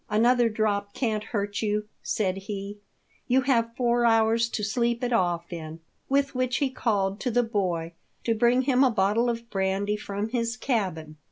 [0.09, 2.79] "Another drop can't hurt you," said he;"
[3.27, 7.43] you have four hours to sleep it off in." With which he called to the
[7.43, 7.93] boy
[8.23, 11.17] to bring him a bottle of brandy from his cabin.